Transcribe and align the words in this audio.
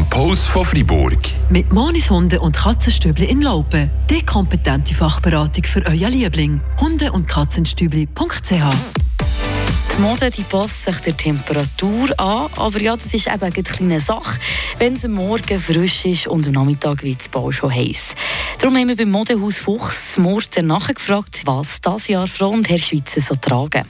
am 0.00 0.08
Post 0.08 0.48
von 0.48 0.64
Fribourg. 0.64 1.18
Mit 1.50 1.72
Monis 1.72 2.08
Hunde 2.08 2.40
und 2.40 2.56
Katzenstübli 2.56 3.26
in 3.26 3.42
Laupen. 3.42 3.90
Die 4.08 4.24
kompetente 4.24 4.94
Fachberatung 4.94 5.64
für 5.64 5.84
euer 5.84 6.08
Liebling. 6.08 6.60
Hunde- 6.80 7.12
und 7.12 7.28
Katzenstübli.ch 7.28 8.54
die 9.92 10.02
Mode 10.02 10.30
die 10.30 10.42
passt 10.44 10.84
sich 10.84 10.96
der 11.00 11.16
Temperatur 11.16 12.18
an, 12.18 12.48
aber 12.56 12.80
ja, 12.80 12.96
das 12.96 13.12
ist 13.12 13.26
eben 13.26 13.42
eine 13.42 13.52
kleine 13.52 14.00
Sache, 14.00 14.38
wenn 14.78 14.94
es 14.94 15.04
am 15.04 15.12
Morgen 15.12 15.60
frisch 15.60 16.06
ist 16.06 16.26
und 16.26 16.46
am 16.46 16.54
Nachmittag 16.54 17.02
wird 17.02 17.20
es 17.20 17.28
bald 17.28 17.56
schon 17.56 17.74
heiß. 17.74 18.14
Darum 18.58 18.76
haben 18.76 18.88
wir 18.88 18.96
beim 18.96 19.10
Modehaus 19.10 19.58
Fuchs 19.58 20.16
Morten 20.16 20.68
nachgefragt, 20.68 21.42
was 21.44 21.80
das 21.82 22.08
Jahr 22.08 22.28
Frau 22.28 22.50
und 22.50 22.70
Herr 22.70 22.78
Schweizer 22.78 23.20
so 23.20 23.34
tragen. 23.34 23.82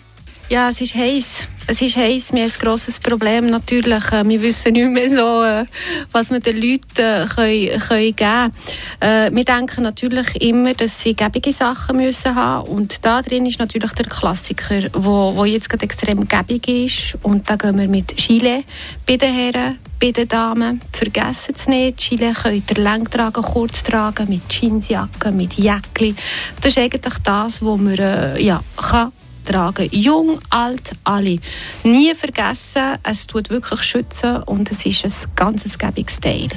Ja, 0.50 0.68
es 0.68 0.80
ist 0.80 0.96
heiß. 0.96 1.46
Es 1.68 1.80
ist 1.80 1.96
heiß. 1.96 2.32
Wir 2.32 2.42
haben 2.42 2.50
ein 2.50 2.58
grosses 2.58 2.98
Problem 2.98 3.46
natürlich. 3.46 4.10
Äh, 4.10 4.28
wir 4.28 4.42
wissen 4.42 4.72
nicht 4.72 4.90
mehr 4.90 5.08
so, 5.08 5.44
äh, 5.44 5.64
was 6.10 6.28
wir 6.32 6.40
den 6.40 6.56
Leuten 6.56 6.80
äh, 6.96 7.26
können, 7.32 7.78
können 7.78 8.16
geben 8.16 8.52
können. 8.98 9.36
Wir 9.36 9.44
denken 9.44 9.84
natürlich 9.84 10.42
immer, 10.42 10.74
dass 10.74 11.02
sie 11.02 11.14
gebige 11.14 11.52
Sachen 11.52 11.98
müssen 11.98 12.34
haben 12.34 12.68
Und 12.68 13.06
da 13.06 13.22
drin 13.22 13.46
ist 13.46 13.60
natürlich 13.60 13.92
der 13.92 14.06
Klassiker, 14.06 14.88
wo, 14.92 15.36
wo 15.36 15.44
jetzt 15.44 15.70
gerade 15.70 15.84
extrem 15.84 16.26
gebig 16.26 16.66
ist. 16.66 17.16
Und 17.22 17.48
da 17.48 17.54
gehen 17.54 17.78
wir 17.78 17.86
mit 17.86 18.16
Chile 18.16 18.64
bei 19.06 19.18
den 19.18 19.32
Herren, 19.32 19.78
bei 20.00 20.10
den 20.10 20.26
Damen. 20.26 20.80
Vergessen 20.90 21.54
es 21.54 21.68
nicht. 21.68 21.98
Chile 21.98 22.32
könnt 22.32 22.68
ihr 22.72 22.82
lang 22.82 23.08
tragen, 23.08 23.40
kurz 23.40 23.84
tragen, 23.84 24.28
mit 24.28 24.52
Jeansjacken, 24.52 25.36
mit 25.36 25.54
Jäckli. 25.54 26.12
Das 26.60 26.72
ist 26.72 26.78
eigentlich 26.78 27.18
das, 27.22 27.64
was 27.64 27.78
man 27.78 27.94
ja, 28.40 28.60
kann 28.76 29.12
tragen. 29.44 29.88
Jung, 29.92 30.38
alt, 30.50 30.92
alle. 31.04 31.38
Nie 31.84 32.14
vergessen, 32.14 32.98
es 33.02 33.26
tut 33.26 33.50
wirklich 33.50 33.82
schützen 33.82 34.42
und 34.44 34.70
es 34.70 34.84
ist 34.86 35.04
ein 35.04 35.12
ganz 35.36 35.78
gäbiges 35.78 36.20
Teil. 36.20 36.48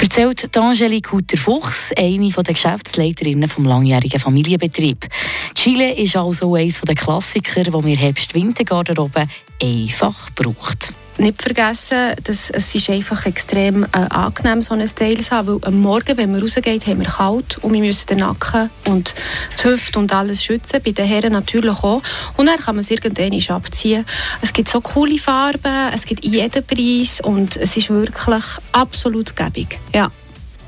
Erzählt 0.00 0.56
Angelique 0.56 1.10
Hutter-Fuchs, 1.10 1.90
eine 1.96 2.30
der 2.30 2.54
Geschäftsleiterinnen 2.54 3.48
des 3.48 3.58
langjährigen 3.58 4.20
Familienbetrieb. 4.20 5.08
Chile 5.54 5.92
ist 5.92 6.14
also 6.14 6.54
eines 6.54 6.80
der 6.80 6.94
Klassiker, 6.94 7.64
die 7.64 7.72
wir 7.72 7.96
Herbst-Wintergarderobe 7.96 9.26
einfach 9.60 10.30
braucht 10.36 10.92
nicht 11.18 11.42
vergessen, 11.42 12.14
dass 12.24 12.50
es 12.50 12.74
ist 12.74 12.90
einfach 12.90 13.26
extrem 13.26 13.84
äh, 13.84 13.88
angenehm 14.10 14.62
so 14.62 14.74
ein 14.74 14.86
Teil 14.86 15.18
zu 15.18 15.30
haben, 15.30 15.48
weil 15.48 15.68
am 15.68 15.80
Morgen, 15.80 16.16
wenn 16.16 16.32
man 16.32 16.40
rausgeht, 16.40 16.86
haben 16.86 17.00
wir 17.00 17.06
kalt 17.06 17.58
und 17.58 17.72
wir 17.72 17.80
müssen 17.80 18.06
den 18.06 18.18
Nacken 18.18 18.70
und 18.86 19.14
die 19.58 19.68
Hüfte 19.68 19.98
und 19.98 20.12
alles 20.12 20.42
schützen, 20.42 20.80
bei 20.84 20.92
den 20.92 21.06
Herren 21.06 21.32
natürlich 21.32 21.76
auch. 21.82 22.02
Und 22.36 22.46
dann 22.46 22.58
kann 22.58 22.76
man 22.76 22.84
es 22.84 22.90
irgendwann 22.90 23.40
abziehen. 23.56 24.04
Es 24.42 24.52
gibt 24.52 24.68
so 24.68 24.80
coole 24.80 25.18
Farben, 25.18 25.92
es 25.92 26.04
gibt 26.04 26.24
jeden 26.24 26.64
Preis 26.64 27.20
und 27.20 27.56
es 27.56 27.76
ist 27.76 27.90
wirklich 27.90 28.44
absolut 28.72 29.34
gäbig. 29.36 29.78
Ja. 29.94 30.10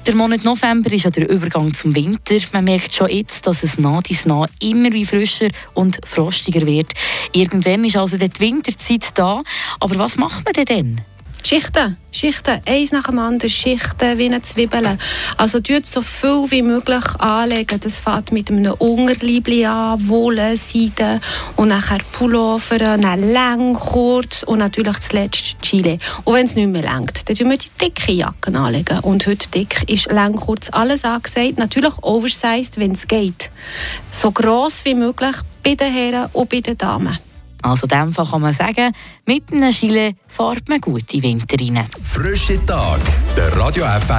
Der 0.07 0.17
Monat 0.17 0.45
November 0.45 0.91
ist 0.93 1.05
ja 1.05 1.11
der 1.11 1.29
Übergang 1.29 1.75
zum 1.75 1.95
Winter. 1.95 2.37
Man 2.55 2.65
merkt 2.65 2.95
schon 2.95 3.11
jetzt, 3.11 3.47
dass 3.47 3.63
es 3.63 3.77
nah 3.77 4.01
dies 4.01 4.25
nah 4.25 4.47
immer 4.59 4.91
wie 4.93 5.05
frischer 5.05 5.49
und 5.75 6.01
frostiger 6.07 6.67
wird. 6.67 6.95
Irgendwann 7.33 7.85
ist 7.85 7.97
also 7.97 8.17
die 8.17 8.31
Winterzeit 8.41 9.11
da. 9.15 9.43
Aber 9.79 9.99
was 9.99 10.17
macht 10.17 10.43
man 10.45 10.55
denn 10.55 10.65
dann? 10.65 11.01
Schichten, 11.47 11.97
Schichten, 12.13 12.61
eins 12.67 12.93
nach 12.93 13.05
dem 13.05 13.19
anderen, 13.19 13.51
Schichten 13.51 14.19
wie 14.19 14.27
eine 14.27 14.43
Zwiebeln. 14.43 14.99
Also 15.37 15.61
tut 15.61 15.87
so 15.87 16.03
viel 16.03 16.51
wie 16.51 16.63
möglich 16.63 17.05
anlegen. 17.19 17.81
Das 17.81 17.99
fängt 17.99 18.33
mit 18.33 18.51
einem 18.51 18.75
Unterliebli 18.75 19.65
an, 19.67 20.09
Wolle, 20.09 20.57
Seide 20.57 21.21
und 21.57 21.69
nachher 21.69 21.99
Pullover, 22.13 22.79
dann 22.79 23.33
lang, 23.33 23.75
kurz 23.75 24.43
und 24.43 24.59
natürlich 24.59 24.99
zuletzt 24.99 25.57
Chile. 25.63 25.99
Und 26.25 26.35
wenn 26.35 26.47
es 26.47 26.55
nicht 26.55 26.69
mehr 26.69 26.83
längt, 26.83 27.29
dann 27.29 27.37
tun 27.37 27.51
wir 27.51 27.59
die 27.59 27.69
dicke 27.81 28.13
Jacken 28.13 28.57
anlegen. 28.57 29.01
Und 29.01 29.27
heute 29.27 29.49
dick 29.51 29.89
ist 29.89 30.11
lang, 30.11 30.37
kurz 30.37 30.69
alles 30.71 31.05
angesagt. 31.05 31.59
Natürlich 31.59 31.95
oversized, 32.03 32.79
wenn 32.79 32.93
es 32.93 33.09
geht. 33.09 33.51
So 34.11 34.31
gross 34.31 34.85
wie 34.85 34.95
möglich 34.95 35.37
bei 35.63 35.75
den 35.75 35.93
Herren 35.93 36.29
und 36.33 36.49
bei 36.49 36.61
den 36.61 36.77
Damen. 36.77 37.19
Also 37.63 37.85
in 37.85 37.89
dem 37.89 38.13
Fall 38.13 38.27
kann 38.27 38.41
man 38.41 38.53
sagen, 38.53 38.93
mit 39.27 39.53
einem 39.53 39.71
Chile 39.71 40.15
fährt 40.29 40.69
man 40.69 40.81
gut 40.81 41.13
in 41.13 41.23
Winter 41.23 41.57
rein. 41.61 41.85
Frische 42.03 42.65
Tag, 42.67 43.01
der 43.37 43.57
Radio 43.57 43.85
FR 43.85 44.19